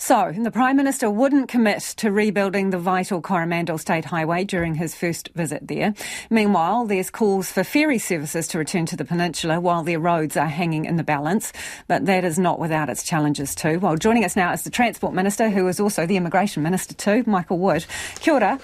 [0.00, 4.94] So, the Prime Minister wouldn't commit to rebuilding the vital Coromandel State Highway during his
[4.94, 5.92] first visit there.
[6.30, 10.46] Meanwhile, there's calls for ferry services to return to the peninsula while their roads are
[10.46, 11.52] hanging in the balance.
[11.88, 13.80] But that is not without its challenges too.
[13.80, 17.24] Well, joining us now is the Transport Minister, who is also the Immigration Minister too,
[17.26, 17.84] Michael Wood.
[18.20, 18.60] Kia ora.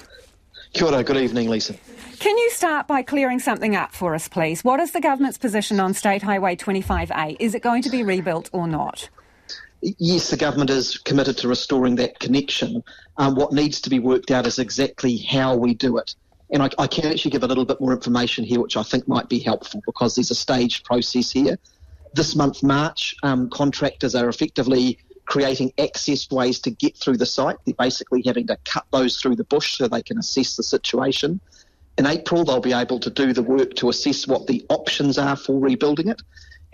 [0.73, 1.03] Kia ora.
[1.03, 1.75] Good evening, Lisa.
[2.21, 4.63] Can you start by clearing something up for us, please?
[4.63, 7.37] What is the government's position on State Highway 25A?
[7.41, 9.09] Is it going to be rebuilt or not?
[9.99, 12.83] Yes, the government is committed to restoring that connection.
[13.17, 16.15] Um, what needs to be worked out is exactly how we do it.
[16.51, 19.09] And I, I, can actually give a little bit more information here, which I think
[19.09, 21.59] might be helpful because there's a staged process here.
[22.13, 27.57] This month, March, um, contractors are effectively creating access ways to get through the site.
[27.65, 31.41] They're basically having to cut those through the bush so they can assess the situation.
[31.97, 35.37] In April, they'll be able to do the work to assess what the options are
[35.37, 36.23] for rebuilding it.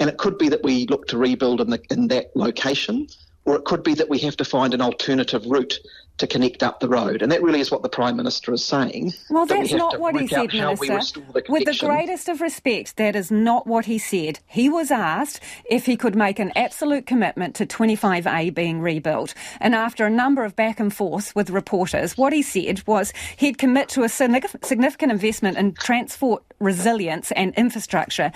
[0.01, 3.07] And it could be that we look to rebuild in, the, in that location,
[3.45, 5.79] or it could be that we have to find an alternative route
[6.21, 7.23] to connect up the road.
[7.23, 9.15] And that really is what the Prime Minister is saying.
[9.31, 11.21] Well, that that's not what he said, Minister.
[11.33, 14.39] The With the greatest of respect, that is not what he said.
[14.47, 19.35] He was asked if he could make an absolute commitment to 25A being rebuilt.
[19.61, 23.57] And after a number of back and forth with reporters, what he said was he'd
[23.57, 28.31] commit to a significant investment in transport resilience and infrastructure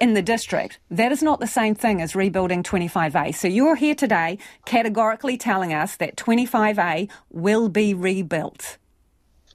[0.00, 0.78] in the district.
[0.90, 3.34] That is not the same thing as rebuilding 25A.
[3.34, 8.78] So you're here today categorically telling us that 25A will be rebuilt.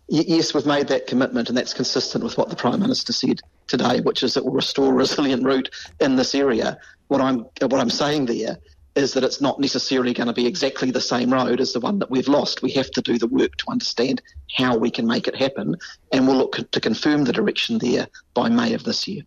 [0.08, 4.02] Yes, we've made that commitment, and that's consistent with what the Prime Minister said today,
[4.02, 6.78] which is that we'll restore resilient route in this area.
[7.08, 8.60] What I'm what I'm saying there
[8.94, 12.00] is that it's not necessarily going to be exactly the same road as the one
[12.00, 12.62] that we've lost.
[12.62, 14.22] We have to do the work to understand
[14.56, 15.76] how we can make it happen,
[16.12, 19.24] and we'll look to confirm the direction there by May of this year.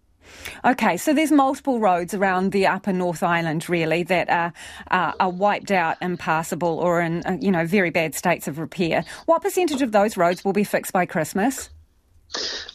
[0.65, 4.53] Okay, so there's multiple roads around the upper North Island, really, that are,
[4.91, 9.05] uh, are wiped out, impassable, or in uh, you know very bad states of repair.
[9.27, 11.71] What percentage of those roads will be fixed by Christmas?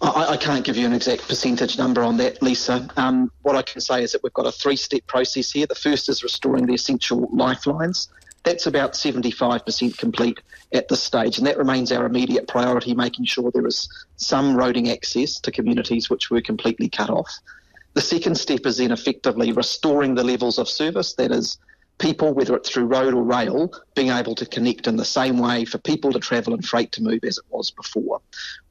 [0.02, 2.88] I, I can't give you an exact percentage number on that, Lisa.
[2.98, 5.68] Um, what I can say is that we've got a three-step process here.
[5.68, 8.10] The first is restoring the essential lifelines.
[8.44, 10.40] That's about 75% complete
[10.74, 13.88] at this stage, and that remains our immediate priority, making sure there is
[14.18, 17.32] some roading access to communities which were completely cut off.
[17.94, 21.58] The second step is then effectively restoring the levels of service, that is,
[22.00, 25.64] people, whether it's through road or rail, being able to connect in the same way
[25.64, 28.20] for people to travel and freight to move as it was before.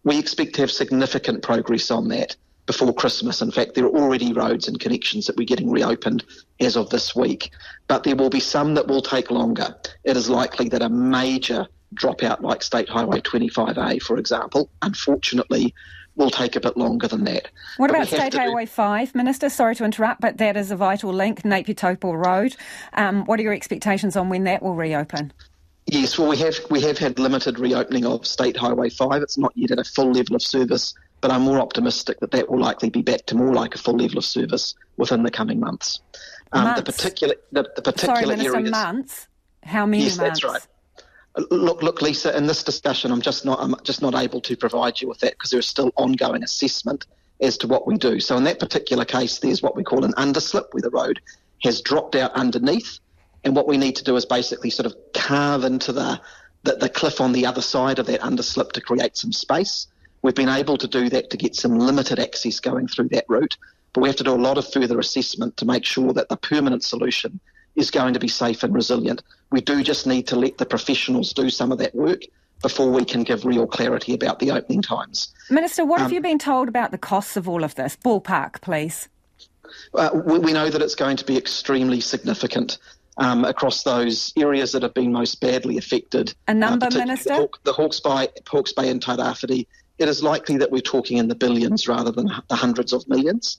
[0.04, 3.42] We expect to have significant progress on that before Christmas.
[3.42, 6.24] In fact, there are already roads and connections that we're getting reopened
[6.60, 7.50] as of this week,
[7.88, 9.74] but there will be some that will take longer.
[10.04, 15.74] It is likely that a major dropout like State Highway 25A, for example, unfortunately,
[16.14, 17.48] will take a bit longer than that.
[17.78, 18.70] What but about State Highway do...
[18.70, 19.48] 5, Minister?
[19.48, 22.54] Sorry to interrupt, but that is a vital link, Napier Taupo Road.
[22.92, 25.32] Um, what are your expectations on when that will reopen?
[25.86, 29.20] Yes, well, we have we have had limited reopening of State Highway 5.
[29.20, 32.50] It's not yet at a full level of service but I'm more optimistic that that
[32.50, 35.60] will likely be back to more like a full level of service within the coming
[35.60, 36.00] months.
[36.52, 36.80] Um, months.
[36.80, 38.70] The particular, the, the particular Sorry, Minister, areas.
[38.70, 39.28] months.
[39.62, 40.42] How many yes, months?
[40.42, 40.66] that's right.
[41.50, 42.36] Look, look, Lisa.
[42.36, 45.32] In this discussion, I'm just not, I'm just not able to provide you with that
[45.32, 47.06] because there is still ongoing assessment
[47.40, 48.20] as to what we do.
[48.20, 51.20] So in that particular case, there's what we call an underslip, where the road
[51.62, 52.98] has dropped out underneath,
[53.44, 56.20] and what we need to do is basically sort of carve into the
[56.64, 59.86] the, the cliff on the other side of that underslip to create some space.
[60.22, 63.56] We've been able to do that to get some limited access going through that route,
[63.92, 66.36] but we have to do a lot of further assessment to make sure that the
[66.36, 67.40] permanent solution
[67.74, 69.22] is going to be safe and resilient.
[69.50, 72.22] We do just need to let the professionals do some of that work
[72.62, 75.32] before we can give real clarity about the opening times.
[75.50, 77.96] Minister, what um, have you been told about the costs of all of this?
[77.96, 79.08] Ballpark, please.
[79.94, 82.78] Uh, we, we, know that it's going to be extremely significant
[83.16, 86.34] um, across those areas that have been most badly affected.
[86.46, 87.30] A number, uh, Minister?
[87.30, 89.66] The, Hawk, the Hawke's Bay, Hawke's Bay and Tairāwhiti
[89.98, 93.58] it is likely that we're talking in the billions rather than the hundreds of millions.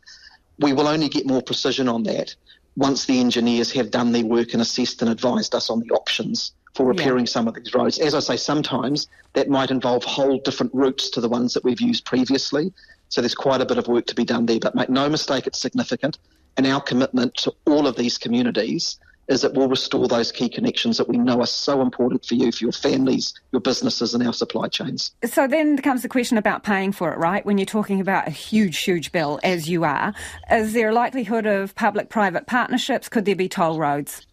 [0.60, 2.36] We will only get more precision on that
[2.76, 6.54] once the engineers have done their work and assessed and advised us on the options
[6.74, 7.32] for repairing yeah.
[7.32, 8.00] some of these roads.
[8.00, 11.82] As I say, sometimes that might involve whole different routes to the ones that we've
[11.82, 12.74] used previously.
[13.10, 14.60] So there's quite a bit of work to be done there.
[14.60, 16.18] But make no mistake, it's significant.
[16.58, 18.98] And our commitment to all of these communities
[19.28, 22.52] is it will restore those key connections that we know are so important for you,
[22.52, 25.12] for your families, your businesses, and our supply chains.
[25.26, 27.46] So then comes the question about paying for it, right?
[27.46, 30.14] When you're talking about a huge, huge bill, as you are,
[30.52, 33.10] is there a likelihood of public private partnerships?
[33.10, 34.26] Could there be toll roads?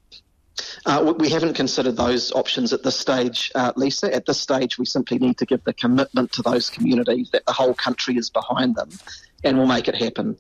[0.84, 4.14] Uh, we haven't considered those options at this stage, uh, Lisa.
[4.14, 7.52] At this stage, we simply need to give the commitment to those communities that the
[7.52, 8.90] whole country is behind them
[9.44, 10.36] and we'll make it happen.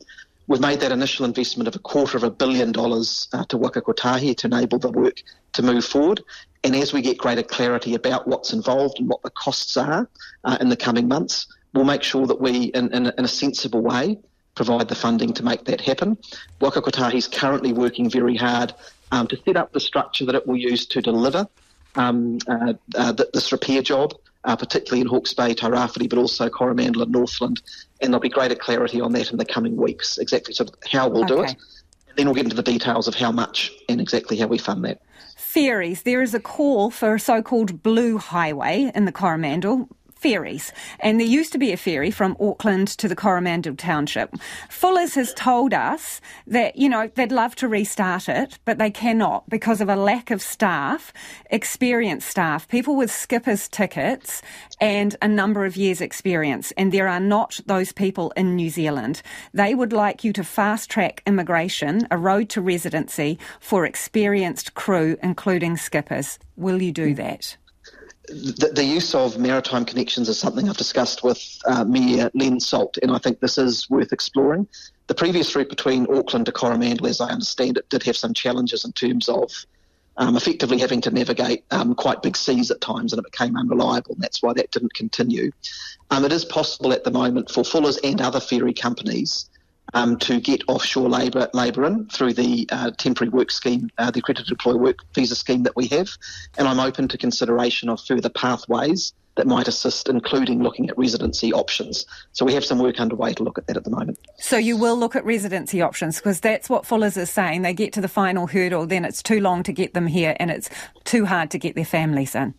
[0.46, 3.82] We've made that initial investment of a quarter of a billion dollars uh, to Waka
[3.82, 5.22] Kotahi to enable the work
[5.52, 6.22] to move forward.
[6.64, 10.08] And as we get greater clarity about what's involved and what the costs are
[10.44, 13.80] uh, in the coming months, we'll make sure that we, in, in, in, a sensible
[13.80, 14.18] way,
[14.54, 16.18] provide the funding to make that happen.
[16.60, 18.74] Waka Kotahi is currently working very hard
[19.12, 21.48] um, to set up the structure that it will use to deliver
[21.96, 24.14] um, uh, uh, this repair job,
[24.44, 27.62] uh, particularly in Hawke's Bay, Tairāwhiti, but also Coromandel and Northland.
[28.00, 31.24] And there'll be greater clarity on that in the coming weeks, exactly so how we'll
[31.24, 31.34] okay.
[31.34, 31.56] do it.
[32.08, 34.84] And then we'll get into the details of how much and exactly how we fund
[34.84, 35.00] that.
[35.36, 36.02] Ferries.
[36.02, 39.88] There is a call for a so called blue highway in the Coromandel
[40.20, 40.72] ferries.
[41.00, 44.34] And there used to be a ferry from Auckland to the Coromandel Township.
[44.68, 49.48] Fuller's has told us that, you know, they'd love to restart it, but they cannot
[49.48, 51.12] because of a lack of staff,
[51.50, 54.42] experienced staff, people with skipper's tickets
[54.80, 56.72] and a number of years' experience.
[56.76, 59.22] And there are not those people in New Zealand.
[59.54, 65.16] They would like you to fast track immigration, a road to residency for experienced crew,
[65.22, 66.38] including skippers.
[66.56, 67.16] Will you do mm.
[67.16, 67.56] that?
[68.30, 72.96] The, the, use of maritime connections is something I've discussed with uh, Mayor Len Salt,
[73.02, 74.68] and I think this is worth exploring.
[75.08, 78.84] The previous route between Auckland to Coromandel, as I understand it, did have some challenges
[78.84, 79.50] in terms of
[80.16, 84.14] um, effectively having to navigate um, quite big seas at times, and it became unreliable,
[84.14, 85.50] and that's why that didn't continue.
[86.10, 89.49] Um, it is possible at the moment for Fuller's and other ferry companies
[89.94, 94.20] um, to get offshore labour labour in through the uh, temporary work scheme, uh, the
[94.20, 96.08] accredited employee work visa scheme that we have,
[96.58, 101.52] and I'm open to consideration of further pathways that might assist, including looking at residency
[101.52, 102.04] options.
[102.32, 104.18] So we have some work underway to look at that at the moment.
[104.38, 107.62] So you will look at residency options because that's what Fuller's is saying.
[107.62, 110.50] They get to the final hurdle, then it's too long to get them here, and
[110.50, 110.68] it's
[111.04, 112.54] too hard to get their families in.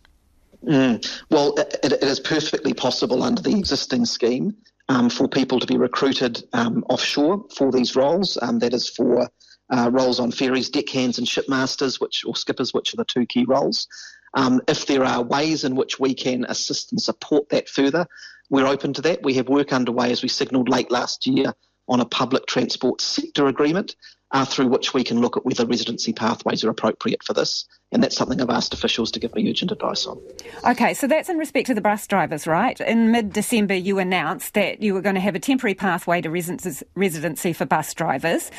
[0.66, 1.22] Mm.
[1.30, 4.56] Well, it, it is perfectly possible under the existing scheme
[4.92, 8.38] um, for people to be recruited um, offshore for these roles.
[8.42, 9.30] Um, that is for
[9.70, 13.46] uh, roles on ferries, deckhands, and shipmasters, which or skippers, which are the two key
[13.46, 13.88] roles.
[14.34, 18.06] Um, if there are ways in which we can assist and support that further,
[18.50, 19.24] we're open to that.
[19.24, 21.54] We have work underway, as we signalled late last year,
[21.88, 23.96] on a public transport sector agreement
[24.32, 27.66] uh, through which we can look at whether residency pathways are appropriate for this.
[27.92, 30.18] And that's something I've asked officials to give me urgent advice on.
[30.66, 32.80] Okay, so that's in respect to the bus drivers, right?
[32.80, 36.30] In mid December, you announced that you were going to have a temporary pathway to
[36.30, 38.50] residency for bus drivers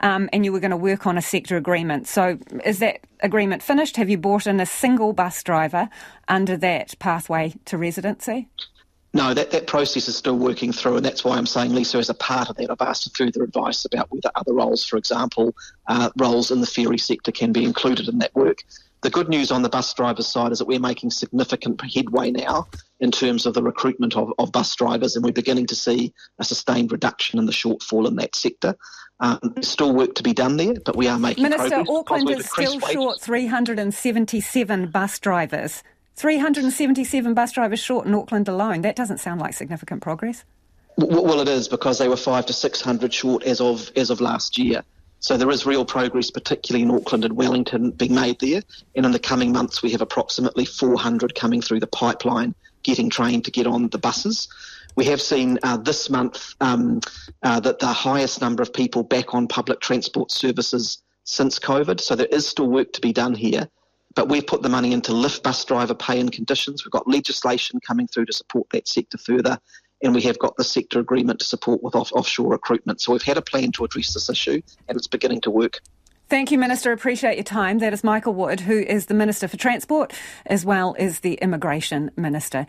[0.00, 2.06] um, and you were going to work on a sector agreement.
[2.06, 3.96] So is that agreement finished?
[3.96, 5.88] Have you brought in a single bus driver
[6.28, 8.48] under that pathway to residency?
[9.14, 12.08] No, that, that process is still working through, and that's why I'm saying, Lisa, as
[12.08, 15.54] a part of that, I've asked for further advice about whether other roles, for example,
[15.86, 18.64] uh, roles in the ferry sector, can be included in that work.
[19.02, 22.68] The good news on the bus driver's side is that we're making significant headway now
[23.00, 26.44] in terms of the recruitment of, of bus drivers, and we're beginning to see a
[26.44, 28.76] sustained reduction in the shortfall in that sector.
[29.20, 31.88] Um, there's still work to be done there, but we are making Minister, progress.
[31.90, 32.90] Auckland is still wages.
[32.90, 35.82] short 377 bus drivers.
[36.16, 38.82] 377 bus drivers short in Auckland alone.
[38.82, 40.44] That doesn't sound like significant progress.
[40.96, 44.58] Well, it is because they were five to 600 short as of as of last
[44.58, 44.82] year.
[45.20, 48.60] So there is real progress, particularly in Auckland and Wellington, being made there.
[48.96, 53.44] And in the coming months, we have approximately 400 coming through the pipeline, getting trained
[53.44, 54.48] to get on the buses.
[54.96, 57.00] We have seen uh, this month um,
[57.42, 62.00] uh, that the highest number of people back on public transport services since COVID.
[62.00, 63.68] So there is still work to be done here
[64.14, 66.84] but we've put the money into lift bus driver pay and conditions.
[66.84, 69.58] We've got legislation coming through to support that sector further,
[70.02, 73.00] and we have got the sector agreement to support with off- offshore recruitment.
[73.00, 75.80] So we've had a plan to address this issue, and it's beginning to work.
[76.32, 76.92] Thank you, Minister.
[76.92, 77.78] Appreciate your time.
[77.80, 80.14] That is Michael Wood, who is the Minister for Transport
[80.46, 82.66] as well as the Immigration Minister.